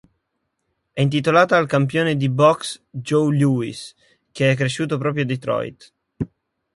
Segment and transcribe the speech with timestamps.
[0.93, 3.93] È intitolata al campione di boxe Joe Louis,
[4.31, 5.93] che è cresciuto proprio a Detroit.